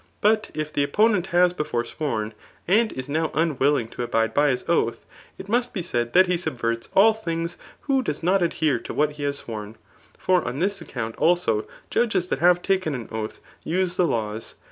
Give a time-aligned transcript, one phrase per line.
[0.19, 2.33] But if the opponent has before sworn,
[2.67, 5.05] and is now unwilling to abide by his oath,
[5.37, 9.11] it must be said that he subverts all things who does not adhere to what
[9.11, 9.75] he has sworn;
[10.17, 14.55] for on this account, also, judges that have taken an oath use the laws.